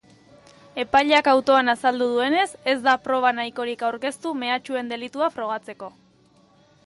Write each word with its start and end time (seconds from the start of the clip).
Epaileak 0.83 1.27
autoan 1.33 1.69
azaldu 1.73 2.07
duenez, 2.13 2.47
ez 2.73 2.75
da 2.87 2.95
proba 3.03 3.35
nahikorik 3.41 3.85
aurkeztu 3.91 4.33
mehatxuen 4.45 4.89
delitua 4.95 5.31
frogatzeko. 5.37 5.91